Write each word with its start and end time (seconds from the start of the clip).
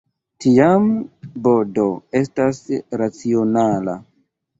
Tiam, 0.43 0.85
"b-d" 1.47 1.83
estas 2.21 2.61
racionala. 3.03 3.95